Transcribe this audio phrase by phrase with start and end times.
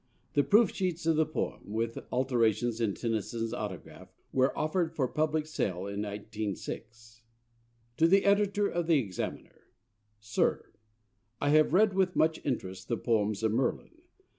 [0.33, 5.45] The proof sheets of the poem, with alterations in Tennyson's autograph, were offered for public
[5.45, 7.21] sale in 1906.]
[7.97, 9.61] To the Editor of The Examiner.
[10.19, 10.71] SIR,
[11.39, 14.01] I have read with much interest the poems of Merlin.